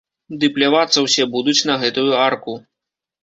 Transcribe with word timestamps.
Ды 0.43 0.47
плявацца 0.53 1.03
ўсе 1.07 1.23
будуць 1.35 1.55
на 1.71 1.77
гэтую 1.83 2.09
арку. 2.25 2.57